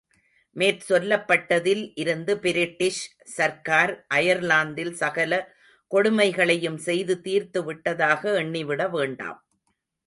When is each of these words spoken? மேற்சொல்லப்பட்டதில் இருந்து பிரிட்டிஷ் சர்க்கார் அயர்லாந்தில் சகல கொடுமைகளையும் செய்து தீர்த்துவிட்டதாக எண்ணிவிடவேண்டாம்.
மேற்சொல்லப்பட்டதில் 0.55 1.83
இருந்து 1.93 2.33
பிரிட்டிஷ் 2.39 3.03
சர்க்கார் 3.35 3.93
அயர்லாந்தில் 4.15 4.93
சகல 4.93 5.31
கொடுமைகளையும் 5.91 6.79
செய்து 6.87 7.15
தீர்த்துவிட்டதாக 7.23 8.23
எண்ணிவிடவேண்டாம். 8.41 9.39